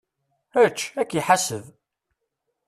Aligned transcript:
Ečč! 0.63 0.79
Ad 0.99 1.07
k-iḥaseb! 1.09 1.65